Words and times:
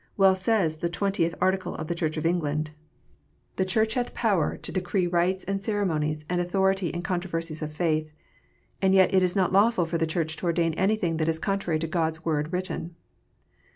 Well 0.17 0.35
says 0.35 0.77
the 0.79 0.89
Twentieth 0.89 1.35
Article 1.39 1.75
of 1.75 1.85
the 1.85 1.93
Church 1.93 2.17
of 2.17 2.25
England:" 2.25 2.71
The 3.57 3.65
Church 3.65 3.93
hath 3.93 4.15
power 4.15 4.57
to 4.57 4.71
decree 4.71 5.05
rites 5.05 5.43
and 5.43 5.61
cere 5.61 5.81
WORSHIP. 5.81 5.87
283 5.89 6.07
monies, 6.07 6.25
and 6.27 6.41
authority 6.41 6.87
in 6.87 7.01
controversies 7.03 7.61
of 7.61 7.71
faith. 7.71 8.11
And 8.81 8.95
yet 8.95 9.13
it 9.13 9.21
is 9.21 9.35
not 9.35 9.53
lawful 9.53 9.85
for 9.85 9.99
the 9.99 10.07
Church 10.07 10.37
to 10.37 10.47
ordain 10.47 10.73
anything 10.73 11.17
that 11.17 11.29
is 11.29 11.37
contrary 11.37 11.77
to 11.77 11.85
God 11.87 12.15
s 12.15 12.25
Word 12.25 12.51
written." 12.51 12.95